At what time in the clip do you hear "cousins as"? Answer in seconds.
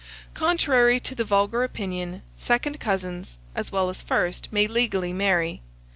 2.79-3.71